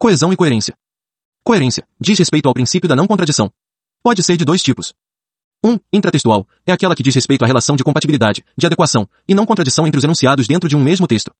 Coesão 0.00 0.32
e 0.32 0.36
coerência. 0.36 0.76
Coerência 1.42 1.84
diz 2.00 2.16
respeito 2.16 2.46
ao 2.46 2.54
princípio 2.54 2.88
da 2.88 2.94
não 2.94 3.08
contradição. 3.08 3.50
Pode 4.00 4.22
ser 4.22 4.36
de 4.36 4.44
dois 4.44 4.62
tipos. 4.62 4.94
1. 5.64 5.72
Um, 5.72 5.80
intratextual 5.92 6.46
é 6.64 6.70
aquela 6.70 6.94
que 6.94 7.02
diz 7.02 7.12
respeito 7.16 7.42
à 7.42 7.48
relação 7.48 7.74
de 7.74 7.82
compatibilidade, 7.82 8.44
de 8.56 8.64
adequação, 8.64 9.08
e 9.26 9.34
não 9.34 9.44
contradição 9.44 9.88
entre 9.88 9.98
os 9.98 10.04
enunciados 10.04 10.46
dentro 10.46 10.68
de 10.68 10.76
um 10.76 10.84
mesmo 10.84 11.08
texto. 11.08 11.32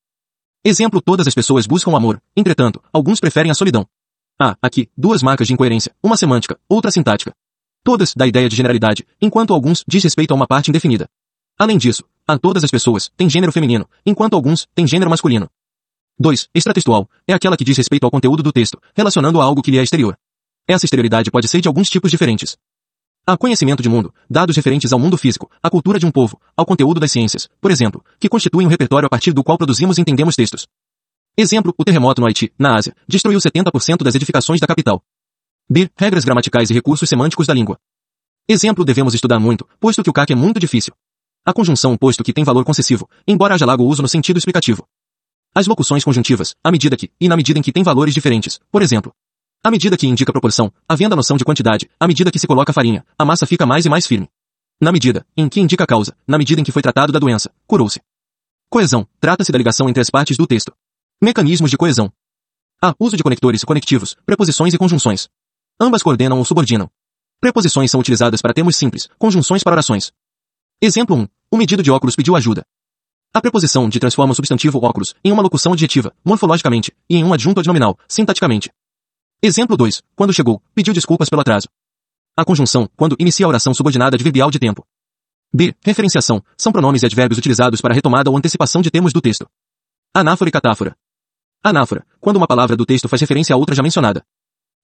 Exemplo: 0.65 1.01
todas 1.01 1.29
as 1.29 1.35
pessoas 1.37 1.69
buscam 1.69 1.97
amor, 1.97 2.21
entretanto, 2.37 2.83
alguns 2.93 3.21
preferem 3.21 3.49
a 3.49 3.55
solidão. 3.55 3.87
Há, 4.41 4.57
aqui, 4.61 4.91
duas 4.97 5.23
marcas 5.23 5.47
de 5.47 5.55
incoerência, 5.55 5.95
uma 6.03 6.17
semântica, 6.17 6.59
outra 6.69 6.91
sintática. 6.91 7.33
Todas, 7.85 8.13
da 8.13 8.27
ideia 8.27 8.49
de 8.49 8.57
generalidade, 8.57 9.07
enquanto 9.23 9.55
alguns 9.55 9.85
diz 9.87 10.03
respeito 10.03 10.33
a 10.33 10.35
uma 10.35 10.49
parte 10.49 10.69
indefinida. 10.69 11.09
Além 11.57 11.79
disso, 11.79 12.03
a 12.27 12.37
todas 12.37 12.65
as 12.65 12.73
pessoas 12.73 13.09
têm 13.17 13.31
gênero 13.31 13.53
feminino, 13.53 13.89
enquanto 14.05 14.35
alguns 14.35 14.67
têm 14.75 14.85
gênero 14.85 15.11
masculino. 15.11 15.49
2. 16.21 16.49
Extratextual 16.53 17.09
é 17.29 17.33
aquela 17.33 17.57
que 17.57 17.63
diz 17.65 17.77
respeito 17.77 18.05
ao 18.05 18.11
conteúdo 18.11 18.43
do 18.43 18.53
texto, 18.53 18.81
relacionando 18.93 19.41
a 19.41 19.45
algo 19.45 19.63
que 19.63 19.71
lhe 19.71 19.79
é 19.79 19.83
exterior. 19.83 20.19
Essa 20.67 20.85
exterioridade 20.85 21.31
pode 21.31 21.47
ser 21.47 21.61
de 21.61 21.69
alguns 21.69 21.89
tipos 21.89 22.11
diferentes. 22.11 22.57
Há 23.25 23.37
conhecimento 23.37 23.83
de 23.83 23.89
mundo, 23.89 24.13
dados 24.29 24.57
referentes 24.57 24.93
ao 24.93 24.99
mundo 24.99 25.17
físico, 25.17 25.49
à 25.63 25.71
cultura 25.71 25.99
de 25.99 26.07
um 26.07 26.11
povo, 26.11 26.41
ao 26.57 26.67
conteúdo 26.67 26.99
das 26.99 27.13
ciências, 27.13 27.49
por 27.61 27.71
exemplo, 27.71 28.05
que 28.19 28.29
constituem 28.29 28.67
um 28.67 28.71
repertório 28.71 29.07
a 29.07 29.09
partir 29.11 29.33
do 29.33 29.45
qual 29.45 29.57
produzimos 29.57 29.97
e 29.97 30.01
entendemos 30.01 30.35
textos. 30.35 30.67
Exemplo, 31.37 31.73
o 31.79 31.85
terremoto 31.85 32.21
no 32.21 32.27
Haiti, 32.27 32.53
na 32.59 32.75
Ásia, 32.75 32.97
destruiu 33.07 33.39
70% 33.39 34.03
das 34.03 34.17
edificações 34.17 34.61
da 34.61 34.67
capital. 34.67 35.01
B. 35.71 35.89
Regras 35.97 36.25
gramaticais 36.25 36.69
e 36.71 36.75
recursos 36.75 37.09
semânticos 37.09 37.47
da 37.47 37.55
língua. 37.55 37.79
Exemplo, 38.49 38.85
devemos 38.85 39.15
estudar 39.15 39.39
muito, 39.39 39.69
posto 39.79 40.03
que 40.03 40.11
o 40.11 40.13
CAC 40.13 40.33
é 40.33 40.37
muito 40.37 40.59
difícil. 40.59 40.95
A 41.45 41.53
conjunção 41.53 41.97
posto 41.97 42.25
que 42.25 42.33
tem 42.33 42.43
valor 42.43 42.65
concessivo, 42.65 43.09
embora 43.27 43.55
haja 43.55 43.67
lago 43.67 43.85
uso 43.85 44.03
no 44.03 44.09
sentido 44.09 44.39
explicativo. 44.39 44.89
As 45.59 45.67
locuções 45.67 46.05
conjuntivas, 46.05 46.55
à 46.63 46.71
medida 46.71 46.97
que, 46.97 47.11
e 47.21 47.29
na 47.29 47.37
medida 47.37 47.59
em 47.59 47.63
que 47.63 47.73
têm 47.73 47.83
valores 47.83 48.15
diferentes, 48.15 48.61
por 48.71 48.81
exemplo. 48.81 49.13
À 49.61 49.73
medida 49.73 49.97
que 49.97 50.07
indica 50.07 50.31
proporção, 50.31 50.73
havendo 50.89 51.15
a 51.15 51.17
noção 51.17 51.37
de 51.37 51.45
quantidade, 51.45 51.91
à 51.99 52.07
medida 52.07 52.31
que 52.31 52.39
se 52.39 52.47
coloca 52.47 52.73
farinha, 52.73 53.05
a 53.19 53.25
massa 53.25 53.45
fica 53.45 53.67
mais 53.67 53.85
e 53.85 53.89
mais 53.89 54.07
firme. 54.07 54.29
Na 54.81 54.93
medida 54.93 55.27
em 55.37 55.49
que 55.49 55.61
indica 55.61 55.85
causa, 55.85 56.17
na 56.29 56.39
medida 56.39 56.61
em 56.61 56.65
que 56.65 56.71
foi 56.71 56.81
tratado 56.81 57.13
da 57.13 57.19
doença, 57.19 57.51
curou-se. 57.67 58.01
Coesão, 58.71 59.05
trata-se 59.19 59.51
da 59.51 59.59
ligação 59.59 59.89
entre 59.89 60.01
as 60.01 60.09
partes 60.09 60.37
do 60.37 60.47
texto. 60.47 60.73
Mecanismos 61.21 61.73
de 61.73 61.77
coesão. 61.77 62.13
A. 62.81 62.95
Uso 62.97 63.17
de 63.17 63.25
conectores, 63.25 63.65
conectivos, 63.65 64.17
preposições 64.25 64.75
e 64.75 64.79
conjunções. 64.79 65.29
Ambas 65.81 66.05
coordenam 66.05 66.39
ou 66.39 66.45
subordinam. 66.45 66.89
Preposições 67.41 67.91
são 67.91 67.99
utilizadas 67.99 68.41
para 68.41 68.55
termos 68.55 68.77
simples, 68.77 69.09
conjunções 69.19 69.65
para 69.65 69.73
orações. 69.73 70.13
Exemplo 70.81 71.17
1. 71.17 71.27
O 71.51 71.57
medido 71.57 71.83
de 71.83 71.91
óculos 71.91 72.15
pediu 72.15 72.37
ajuda. 72.37 72.65
A 73.33 73.43
preposição 73.43 73.89
de 73.89 74.01
transforma 74.01 74.33
o 74.33 74.35
substantivo 74.35 74.83
óculos 74.83 75.15
em 75.23 75.31
uma 75.31 75.43
locução 75.43 75.73
adjetiva, 75.73 76.15
morfologicamente, 76.25 76.93
e 77.09 77.17
em 77.17 77.25
um 77.25 77.33
adjunto 77.33 77.61
adnominal, 77.61 77.99
sintaticamente. 78.09 78.71
Exemplo 79.43 79.77
2. 79.77 80.03
Quando 80.17 80.33
chegou, 80.33 80.63
pediu 80.75 80.95
desculpas 80.95 81.29
pelo 81.29 81.43
atraso. 81.43 81.69
A 82.37 82.45
conjunção, 82.45 82.89
quando 82.97 83.17
inicia 83.19 83.45
a 83.45 83.49
oração 83.49 83.75
subordinada 83.75 84.17
adverbial 84.17 84.51
de 84.51 84.59
tempo. 84.59 84.87
B. 85.53 85.75
Referenciação. 85.85 86.43
São 86.57 86.73
pronomes 86.73 87.03
e 87.03 87.07
advérbios 87.07 87.39
utilizados 87.39 87.81
para 87.81 87.95
retomada 87.95 88.31
ou 88.31 88.37
antecipação 88.37 88.81
de 88.81 88.91
termos 88.91 89.13
do 89.13 89.21
texto. 89.21 89.47
Anáfora 90.15 90.49
e 90.49 90.53
catáfora. 90.53 90.97
Anáfora. 91.63 92.07
Quando 92.21 92.37
uma 92.37 92.47
palavra 92.47 92.77
do 92.77 92.87
texto 92.87 93.09
faz 93.09 93.21
referência 93.21 93.55
a 93.55 93.59
outra 93.59 93.75
já 93.75 93.83
mencionada. 93.83 94.25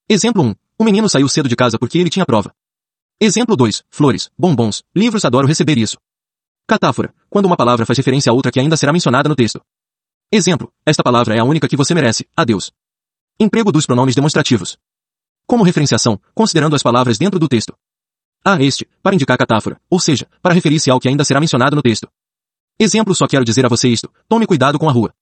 Exemplo 0.09 0.43
1. 0.43 0.55
O 0.79 0.85
menino 0.85 1.09
saiu 1.09 1.29
cedo 1.29 1.49
de 1.49 1.57
casa 1.57 1.79
porque 1.79 1.99
ele 1.99 2.11
tinha 2.11 2.27
prova. 2.27 2.55
Exemplo 3.21 3.57
2. 3.57 3.85
Flores, 3.91 4.31
bombons, 4.39 4.83
livros 4.95 5.25
adoro 5.25 5.47
receber 5.47 5.79
isso. 5.79 5.97
Catáfora, 6.67 7.15
quando 7.29 7.45
uma 7.45 7.57
palavra 7.57 7.85
faz 7.85 7.99
referência 7.99 8.31
a 8.31 8.33
outra 8.33 8.51
que 8.51 8.59
ainda 8.59 8.77
será 8.77 8.91
mencionada 8.91 9.29
no 9.29 9.37
texto. 9.37 9.61
Exemplo, 10.33 10.73
esta 10.87 11.03
palavra 11.03 11.37
é 11.37 11.39
a 11.39 11.45
única 11.45 11.69
que 11.69 11.77
você 11.77 11.95
merece, 11.95 12.27
adeus. 12.35 12.73
Emprego 13.39 13.71
dos 13.71 13.85
pronomes 13.85 14.15
demonstrativos. 14.15 14.79
Como 15.47 15.63
referenciação, 15.63 16.19
considerando 16.35 16.75
as 16.75 16.83
palavras 16.83 17.19
dentro 17.19 17.39
do 17.39 17.49
texto. 17.49 17.77
A 18.43 18.61
este, 18.63 18.89
para 19.03 19.15
indicar 19.15 19.37
catáfora, 19.37 19.79
ou 19.91 20.01
seja, 20.01 20.27
para 20.41 20.55
referir-se 20.55 20.91
ao 20.91 20.99
que 20.99 21.09
ainda 21.09 21.25
será 21.25 21.39
mencionado 21.39 21.77
no 21.77 21.83
texto. 21.83 22.09
Exemplo 22.79 23.15
só 23.15 23.27
quero 23.27 23.45
dizer 23.45 23.67
a 23.67 23.69
você 23.69 23.89
isto, 23.89 24.11
tome 24.27 24.47
cuidado 24.47 24.79
com 24.79 24.89
a 24.89 24.93
rua. 24.93 25.15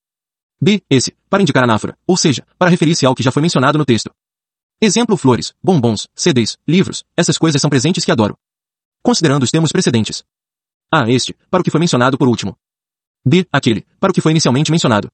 B, 0.61 0.81
esse, 0.89 1.13
para 1.29 1.41
indicar 1.41 1.65
anáfora, 1.65 1.97
ou 2.07 2.15
seja, 2.15 2.47
para 2.57 2.69
referir-se 2.69 3.05
ao 3.05 3.13
que 3.13 3.23
já 3.23 3.31
foi 3.31 3.41
mencionado 3.41 3.77
no 3.77 3.85
texto. 3.85 4.11
Exemplo 4.79 5.17
flores, 5.17 5.53
bombons, 5.61 6.07
CDs, 6.15 6.57
livros, 6.65 7.03
essas 7.17 7.37
coisas 7.37 7.61
são 7.61 7.69
presentes 7.69 8.05
que 8.05 8.11
adoro. 8.11 8.37
Considerando 9.01 9.43
os 9.43 9.51
termos 9.51 9.73
precedentes. 9.73 10.23
A. 10.93 11.09
Este, 11.09 11.35
para 11.49 11.61
o 11.61 11.63
que 11.63 11.71
foi 11.71 11.79
mencionado 11.79 12.19
por 12.19 12.27
último. 12.27 12.55
B. 13.25 13.47
Aquele, 13.51 13.83
para 13.99 14.11
o 14.11 14.13
que 14.13 14.21
foi 14.21 14.31
inicialmente 14.31 14.69
mencionado. 14.69 15.09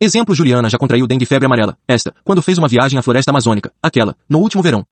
Exemplo 0.00 0.34
Juliana 0.34 0.70
já 0.70 0.78
contraiu 0.78 1.06
dengue 1.06 1.26
febre 1.26 1.44
amarela, 1.44 1.76
esta, 1.86 2.14
quando 2.24 2.40
fez 2.40 2.56
uma 2.56 2.66
viagem 2.66 2.98
à 2.98 3.02
floresta 3.02 3.30
amazônica, 3.30 3.70
aquela, 3.82 4.16
no 4.26 4.38
último 4.38 4.62
verão. 4.62 4.86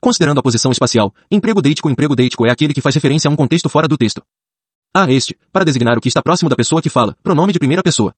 Considerando 0.00 0.38
a 0.38 0.42
posição 0.44 0.70
espacial, 0.70 1.12
emprego 1.28 1.60
deítico 1.60 1.90
emprego 1.90 2.14
deítico 2.14 2.46
é 2.46 2.52
aquele 2.52 2.72
que 2.72 2.80
faz 2.80 2.94
referência 2.94 3.28
a 3.28 3.32
um 3.32 3.36
contexto 3.36 3.68
fora 3.68 3.88
do 3.88 3.98
texto. 3.98 4.22
A. 4.94 5.10
Este, 5.10 5.36
para 5.52 5.64
designar 5.64 5.98
o 5.98 6.00
que 6.00 6.08
está 6.08 6.22
próximo 6.22 6.48
da 6.48 6.54
pessoa 6.54 6.80
que 6.80 6.88
fala, 6.88 7.16
pronome 7.20 7.52
de 7.52 7.58
primeira 7.58 7.82
pessoa. 7.82 8.14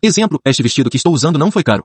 Exemplo, 0.00 0.40
este 0.44 0.62
vestido 0.62 0.88
que 0.88 0.96
estou 0.96 1.12
usando 1.12 1.40
não 1.40 1.50
foi 1.50 1.64
caro. 1.64 1.84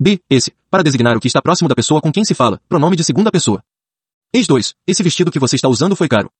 B. 0.00 0.18
Esse, 0.30 0.50
para 0.70 0.82
designar 0.82 1.14
o 1.14 1.20
que 1.20 1.28
está 1.28 1.42
próximo 1.42 1.68
da 1.68 1.74
pessoa 1.74 2.00
com 2.00 2.10
quem 2.10 2.24
se 2.24 2.34
fala, 2.34 2.58
pronome 2.70 2.96
de 2.96 3.04
segunda 3.04 3.30
pessoa. 3.30 3.62
Ex 4.32 4.46
2. 4.46 4.74
Esse 4.86 5.02
vestido 5.02 5.30
que 5.30 5.38
você 5.38 5.56
está 5.56 5.68
usando 5.68 5.94
foi 5.94 6.08
caro. 6.08 6.30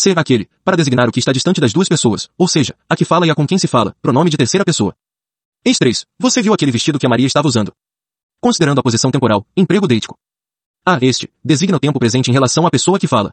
Ser 0.00 0.18
aquele, 0.18 0.48
para 0.64 0.78
designar 0.78 1.10
o 1.10 1.12
que 1.12 1.18
está 1.18 1.30
distante 1.30 1.60
das 1.60 1.74
duas 1.74 1.86
pessoas, 1.86 2.30
ou 2.38 2.48
seja, 2.48 2.74
a 2.88 2.96
que 2.96 3.04
fala 3.04 3.26
e 3.26 3.30
a 3.30 3.34
com 3.34 3.46
quem 3.46 3.58
se 3.58 3.68
fala, 3.68 3.94
pronome 4.00 4.30
de 4.30 4.36
terceira 4.38 4.64
pessoa. 4.64 4.96
Ex 5.62 5.76
3. 5.76 6.06
Você 6.18 6.40
viu 6.40 6.54
aquele 6.54 6.72
vestido 6.72 6.98
que 6.98 7.04
a 7.04 7.08
Maria 7.10 7.26
estava 7.26 7.46
usando. 7.46 7.70
Considerando 8.40 8.78
a 8.78 8.82
posição 8.82 9.10
temporal, 9.10 9.46
emprego 9.54 9.86
deítico. 9.86 10.16
A. 10.86 10.98
Este, 11.02 11.30
designa 11.44 11.76
o 11.76 11.78
tempo 11.78 11.98
presente 11.98 12.30
em 12.30 12.32
relação 12.32 12.66
à 12.66 12.70
pessoa 12.70 12.98
que 12.98 13.06
fala. 13.06 13.30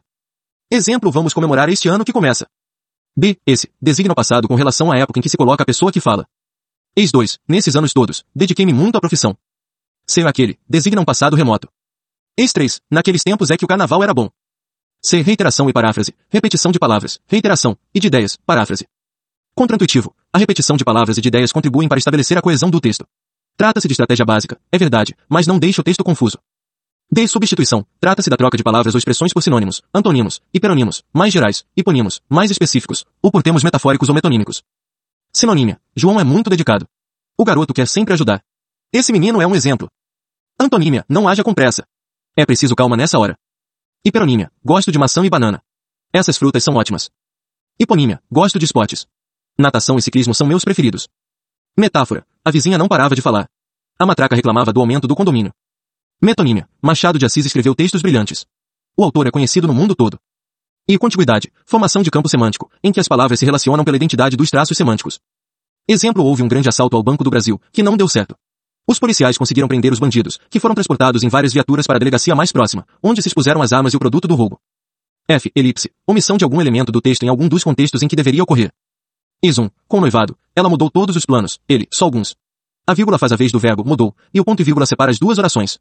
Exemplo 0.70 1.10
vamos 1.10 1.32
comemorar 1.32 1.70
este 1.70 1.88
ano 1.88 2.04
que 2.04 2.12
começa. 2.12 2.46
B. 3.16 3.38
Esse, 3.46 3.72
designa 3.80 4.12
o 4.12 4.14
passado 4.14 4.46
com 4.46 4.54
relação 4.54 4.92
à 4.92 4.98
época 4.98 5.18
em 5.18 5.22
que 5.22 5.30
se 5.30 5.38
coloca 5.38 5.62
a 5.62 5.66
pessoa 5.66 5.90
que 5.90 6.02
fala. 6.02 6.26
Ex 6.94 7.10
2. 7.10 7.38
Nesses 7.48 7.76
anos 7.76 7.94
todos, 7.94 8.26
dediquei-me 8.34 8.74
muito 8.74 8.96
à 8.96 9.00
profissão. 9.00 9.34
Ser 10.06 10.26
aquele, 10.26 10.60
designa 10.68 11.00
um 11.00 11.04
passado 11.06 11.34
remoto. 11.34 11.66
Ex 12.36 12.52
3. 12.52 12.82
Naqueles 12.90 13.22
tempos 13.22 13.50
é 13.50 13.56
que 13.56 13.64
o 13.64 13.68
carnaval 13.68 14.02
era 14.02 14.12
bom. 14.12 14.28
C. 15.08 15.22
Reiteração 15.22 15.70
e 15.70 15.72
paráfrase. 15.72 16.14
Repetição 16.28 16.70
de 16.70 16.78
palavras. 16.78 17.18
Reiteração. 17.26 17.78
E 17.94 17.98
de 17.98 18.08
ideias. 18.08 18.36
Paráfrase. 18.44 18.86
Contraintuitivo. 19.54 20.14
A 20.30 20.36
repetição 20.36 20.76
de 20.76 20.84
palavras 20.84 21.16
e 21.16 21.22
de 21.22 21.28
ideias 21.28 21.50
contribuem 21.50 21.88
para 21.88 21.96
estabelecer 21.96 22.36
a 22.36 22.42
coesão 22.42 22.68
do 22.68 22.78
texto. 22.78 23.06
Trata-se 23.56 23.88
de 23.88 23.92
estratégia 23.92 24.26
básica, 24.26 24.60
é 24.70 24.76
verdade, 24.76 25.16
mas 25.26 25.46
não 25.46 25.58
deixe 25.58 25.80
o 25.80 25.82
texto 25.82 26.04
confuso. 26.04 26.36
D. 27.10 27.26
Substituição. 27.26 27.86
Trata-se 27.98 28.28
da 28.28 28.36
troca 28.36 28.58
de 28.58 28.62
palavras 28.62 28.94
ou 28.94 28.98
expressões 28.98 29.32
por 29.32 29.42
sinônimos, 29.42 29.80
antonimos, 29.94 30.42
hiperonimos, 30.52 31.02
mais 31.10 31.32
gerais, 31.32 31.64
hiponimos, 31.74 32.20
mais 32.28 32.50
específicos, 32.50 33.06
ou 33.22 33.32
por 33.32 33.42
termos 33.42 33.64
metafóricos 33.64 34.10
ou 34.10 34.14
metonímicos. 34.14 34.62
Sinonímia. 35.32 35.80
João 35.96 36.20
é 36.20 36.24
muito 36.24 36.50
dedicado. 36.50 36.86
O 37.38 37.46
garoto 37.46 37.72
quer 37.72 37.88
sempre 37.88 38.12
ajudar. 38.12 38.44
Esse 38.92 39.10
menino 39.10 39.40
é 39.40 39.46
um 39.46 39.54
exemplo. 39.54 39.88
Antonímia. 40.60 41.02
Não 41.08 41.26
haja 41.26 41.42
com 41.42 41.54
pressa. 41.54 41.86
É 42.36 42.44
preciso 42.44 42.76
calma 42.76 42.94
nessa 42.94 43.18
hora. 43.18 43.38
Hiperonímia. 44.04 44.50
Gosto 44.64 44.92
de 44.92 44.98
maçã 44.98 45.24
e 45.24 45.30
banana. 45.30 45.60
Essas 46.12 46.38
frutas 46.38 46.62
são 46.62 46.74
ótimas. 46.74 47.10
Hiponímia. 47.78 48.22
Gosto 48.30 48.58
de 48.58 48.64
esportes. 48.64 49.06
Natação 49.58 49.98
e 49.98 50.02
ciclismo 50.02 50.32
são 50.32 50.46
meus 50.46 50.64
preferidos. 50.64 51.08
Metáfora. 51.76 52.24
A 52.44 52.50
vizinha 52.50 52.78
não 52.78 52.86
parava 52.86 53.14
de 53.16 53.22
falar. 53.22 53.48
A 53.98 54.06
matraca 54.06 54.36
reclamava 54.36 54.72
do 54.72 54.80
aumento 54.80 55.08
do 55.08 55.16
condomínio. 55.16 55.52
Metonímia. 56.22 56.68
Machado 56.80 57.18
de 57.18 57.26
Assis 57.26 57.44
escreveu 57.44 57.74
textos 57.74 58.00
brilhantes. 58.00 58.46
O 58.96 59.02
autor 59.02 59.26
é 59.26 59.30
conhecido 59.32 59.66
no 59.66 59.74
mundo 59.74 59.96
todo. 59.96 60.18
E 60.86 60.96
contiguidade. 60.96 61.52
Formação 61.66 62.02
de 62.02 62.10
campo 62.10 62.28
semântico, 62.28 62.70
em 62.82 62.92
que 62.92 63.00
as 63.00 63.08
palavras 63.08 63.40
se 63.40 63.44
relacionam 63.44 63.84
pela 63.84 63.96
identidade 63.96 64.36
dos 64.36 64.50
traços 64.50 64.76
semânticos. 64.76 65.20
Exemplo 65.88 66.24
houve 66.24 66.42
um 66.42 66.48
grande 66.48 66.68
assalto 66.68 66.96
ao 66.96 67.02
Banco 67.02 67.24
do 67.24 67.30
Brasil, 67.30 67.60
que 67.72 67.82
não 67.82 67.96
deu 67.96 68.08
certo. 68.08 68.36
Os 68.90 68.98
policiais 68.98 69.36
conseguiram 69.36 69.68
prender 69.68 69.92
os 69.92 69.98
bandidos, 69.98 70.40
que 70.48 70.58
foram 70.58 70.74
transportados 70.74 71.22
em 71.22 71.28
várias 71.28 71.52
viaturas 71.52 71.86
para 71.86 71.96
a 71.96 71.98
delegacia 71.98 72.34
mais 72.34 72.50
próxima, 72.50 72.86
onde 73.02 73.20
se 73.20 73.28
expuseram 73.28 73.60
as 73.60 73.70
armas 73.70 73.92
e 73.92 73.96
o 73.96 73.98
produto 73.98 74.26
do 74.26 74.34
roubo. 74.34 74.58
F. 75.28 75.52
Elipse. 75.54 75.92
Omissão 76.06 76.38
de 76.38 76.44
algum 76.44 76.58
elemento 76.58 76.90
do 76.90 77.02
texto 77.02 77.22
em 77.22 77.28
algum 77.28 77.48
dos 77.48 77.62
contextos 77.62 78.02
em 78.02 78.08
que 78.08 78.16
deveria 78.16 78.42
ocorrer. 78.42 78.72
Is 79.42 79.58
1. 79.58 79.68
Com 79.86 79.98
o 79.98 80.00
noivado, 80.00 80.38
ela 80.56 80.70
mudou 80.70 80.90
todos 80.90 81.16
os 81.16 81.26
planos, 81.26 81.60
ele, 81.68 81.86
só 81.92 82.06
alguns. 82.06 82.34
A 82.86 82.94
vírgula 82.94 83.18
faz 83.18 83.30
a 83.30 83.36
vez 83.36 83.52
do 83.52 83.58
verbo, 83.58 83.84
mudou, 83.84 84.16
e 84.32 84.40
o 84.40 84.44
ponto 84.44 84.62
e 84.62 84.64
vírgula 84.64 84.86
separa 84.86 85.10
as 85.10 85.18
duas 85.18 85.36
orações. 85.36 85.78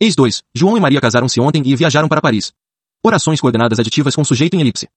Ex 0.00 0.16
2. 0.16 0.42
João 0.54 0.78
e 0.78 0.80
Maria 0.80 0.98
casaram-se 0.98 1.38
ontem 1.42 1.62
e 1.66 1.76
viajaram 1.76 2.08
para 2.08 2.22
Paris. 2.22 2.54
Orações 3.04 3.38
coordenadas 3.38 3.78
aditivas 3.78 4.16
com 4.16 4.24
sujeito 4.24 4.54
em 4.54 4.62
elipse. 4.62 4.88